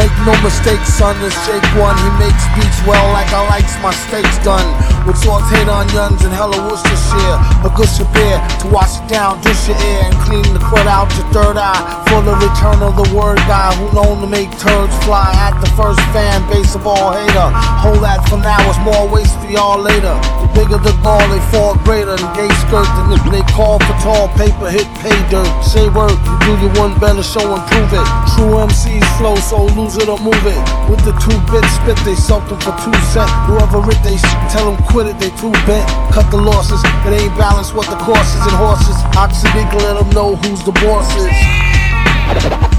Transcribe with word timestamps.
Make 0.00 0.16
no 0.24 0.32
mistake, 0.40 0.80
son, 0.88 1.12
this 1.20 1.36
Jake 1.44 1.60
One. 1.76 1.92
He 1.92 2.08
makes 2.16 2.40
beats 2.56 2.80
well 2.88 3.04
like 3.12 3.28
I 3.36 3.44
likes 3.52 3.76
my 3.84 3.92
steaks 3.92 4.40
done. 4.40 4.64
With 5.04 5.20
sauteed 5.20 5.68
onions 5.68 6.24
and 6.24 6.32
hella 6.32 6.56
Worcestershire. 6.64 7.36
A 7.60 7.70
good 7.76 7.92
beer 8.16 8.40
to 8.64 8.66
wash 8.72 8.96
it 8.96 9.04
down, 9.12 9.44
dish 9.44 9.68
your 9.68 9.76
ear, 9.76 10.08
and 10.08 10.16
clean 10.24 10.48
the 10.56 10.62
crud 10.64 10.88
out 10.88 11.12
your 11.20 11.28
third 11.36 11.60
eye. 11.60 11.84
For 12.08 12.24
the 12.24 12.32
return 12.32 12.80
of 12.80 12.96
the 12.96 13.12
word 13.12 13.44
guy 13.44 13.76
who 13.76 13.92
known 13.92 14.24
to 14.24 14.28
make 14.28 14.48
turds 14.56 14.96
fly 15.04 15.28
at 15.36 15.60
the 15.60 15.68
first 15.76 16.00
fan 16.16 16.48
base 16.48 16.72
of 16.72 16.88
all 16.88 17.12
hater. 17.12 17.48
Hold 17.84 18.00
that 18.00 18.24
for 18.24 18.40
now, 18.40 18.56
it's 18.72 18.80
more 18.80 19.04
waste 19.04 19.36
for 19.36 19.52
y'all 19.52 19.76
later. 19.76 20.16
The 20.40 20.48
bigger 20.56 20.80
the 20.80 20.96
gall, 21.04 21.20
they 21.28 21.44
fall 21.52 21.76
greater 21.84 22.16
than 22.16 22.32
gay 22.32 22.48
skirt. 22.64 22.88
And 23.04 23.12
if 23.12 23.24
they 23.28 23.44
call 23.52 23.76
for 23.84 23.96
tall 24.00 24.32
paper, 24.40 24.72
hit 24.72 24.88
pay 25.04 25.16
dirt. 25.28 25.48
Say 25.60 25.92
word, 25.92 26.16
you 26.24 26.36
do 26.48 26.52
your 26.56 26.72
one 26.80 26.96
better, 26.96 27.20
show 27.20 27.44
and 27.44 27.60
prove 27.68 27.92
it. 27.92 28.06
True 28.32 28.64
MCs 28.64 28.99
so 29.36 29.66
lose 29.76 29.96
it 29.96 30.08
or 30.08 30.18
move 30.18 30.46
it. 30.46 30.56
With 30.88 31.04
the 31.04 31.12
two 31.20 31.36
bit 31.52 31.64
spit, 31.68 31.98
they 32.04 32.14
sold 32.14 32.48
them 32.48 32.58
for 32.60 32.72
two 32.80 32.94
cent. 33.12 33.28
Whoever 33.44 33.84
it, 33.90 34.00
they 34.02 34.16
tell 34.48 34.72
them 34.72 34.82
quit 34.88 35.06
it, 35.06 35.18
they 35.18 35.30
too 35.36 35.52
bent. 35.68 35.86
Cut 36.12 36.30
the 36.30 36.38
losses, 36.38 36.80
it 36.84 37.12
ain't 37.12 37.36
balanced 37.36 37.74
what 37.74 37.86
the 37.90 37.96
course 37.96 38.34
is 38.34 38.40
and 38.40 38.56
horses. 38.56 38.96
Oxygen 39.16 39.68
let 39.84 40.00
them 40.00 40.10
know 40.10 40.36
who's 40.36 40.64
the 40.64 40.72
boss 40.72 41.14
is. 41.16 42.69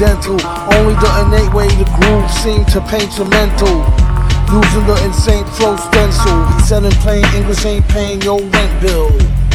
Ain't 0.00 0.24
no 0.24 0.32
dental, 0.32 0.38
only 0.74 0.94
the 0.94 1.10
innate 1.26 1.54
way 1.54 1.68
the 1.68 1.84
groove 1.98 2.30
seemed 2.30 2.68
to 2.68 2.80
paint 2.82 3.16
your 3.16 3.28
mental. 3.28 3.84
Using 4.48 4.86
the 4.86 4.96
insane 5.04 5.44
flow 5.56 5.76
stencil. 5.76 6.46
He 6.56 6.62
said 6.62 6.84
in 6.84 6.92
plain 7.02 7.24
English 7.34 7.64
ain't 7.66 7.86
paying 7.88 8.22
your 8.22 8.40
rent 8.40 8.80
bill. 8.80 9.10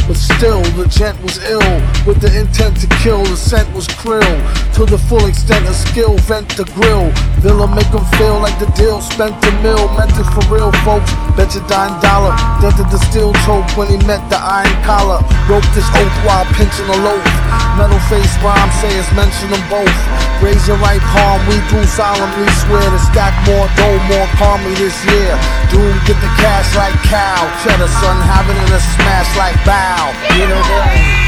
But 0.06 0.16
still, 0.16 0.62
the 0.76 0.86
gent 0.86 1.20
was 1.22 1.38
ill 1.48 1.80
with 2.06 2.20
the 2.20 2.30
intent 2.38 2.78
to 2.80 2.86
kill. 3.02 3.24
The 3.24 3.36
scent 3.36 3.72
was 3.74 3.88
krill 3.88 4.36
to 4.74 4.84
the 4.84 4.98
full 4.98 5.26
extent 5.26 5.66
of 5.66 5.74
skill. 5.74 6.16
Vent 6.28 6.48
the 6.56 6.64
grill. 6.76 7.10
Villa 7.40 7.66
make 7.66 7.88
him 7.88 8.04
feel 8.20 8.38
like 8.38 8.56
the 8.60 8.70
deal 8.76 9.00
spent 9.00 9.34
the 9.40 9.50
mill. 9.62 9.88
Meant 9.96 10.12
it 10.12 10.28
for 10.30 10.44
real, 10.54 10.70
folks. 10.84 11.10
Bet 11.34 11.54
your 11.54 11.66
dime 11.66 11.98
dollar. 11.98 12.30
Dented 12.62 12.86
the 12.94 12.98
steel 13.10 13.34
choke 13.42 13.66
when 13.74 13.90
he 13.90 13.98
met 14.06 14.22
the 14.30 14.38
iron 14.38 14.70
collar. 14.86 15.18
Broke 15.50 15.66
this 15.74 15.86
oath 15.98 16.16
while 16.22 16.46
pinching 16.54 16.86
a 16.86 16.98
loaf. 17.02 17.26
Metal 17.74 17.98
face 18.06 18.34
rhyme 18.38 18.70
sayers 18.78 19.10
mention 19.18 19.50
them 19.50 19.62
both. 19.66 19.98
Raise 20.38 20.62
your 20.70 20.78
right 20.78 21.02
palm, 21.10 21.42
we 21.50 21.58
do 21.70 21.82
solemnly 21.90 22.46
swear 22.62 22.86
to 22.86 23.00
stack 23.10 23.34
more 23.50 23.66
dough 23.74 23.98
more 24.06 24.28
calmly 24.38 24.74
this 24.78 24.94
year. 25.10 25.34
Doom 25.74 25.94
get 26.06 26.18
the 26.22 26.30
cash 26.38 26.70
like 26.78 26.94
cow. 27.10 27.42
Cheddar 27.66 27.90
son 27.98 28.16
having 28.22 28.56
it 28.56 28.70
a 28.70 28.80
smash 28.94 29.30
like 29.34 29.58
bow. 29.66 30.14
Get 30.38 30.50
it 30.50 31.23